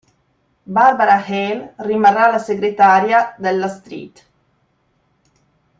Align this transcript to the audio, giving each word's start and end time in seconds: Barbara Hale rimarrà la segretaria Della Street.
Barbara 0.77 1.17
Hale 1.23 1.75
rimarrà 1.89 2.25
la 2.31 2.39
segretaria 2.39 3.35
Della 3.37 3.67
Street. 3.67 4.25